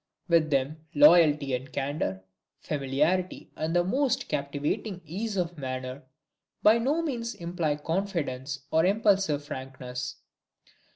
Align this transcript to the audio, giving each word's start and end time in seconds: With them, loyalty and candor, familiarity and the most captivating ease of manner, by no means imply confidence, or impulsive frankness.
With 0.27 0.49
them, 0.49 0.77
loyalty 0.95 1.53
and 1.53 1.71
candor, 1.71 2.23
familiarity 2.59 3.51
and 3.55 3.75
the 3.75 3.83
most 3.83 4.27
captivating 4.29 5.01
ease 5.05 5.37
of 5.37 5.59
manner, 5.59 6.01
by 6.63 6.79
no 6.79 7.03
means 7.03 7.35
imply 7.35 7.75
confidence, 7.75 8.63
or 8.71 8.83
impulsive 8.83 9.43
frankness. 9.45 10.15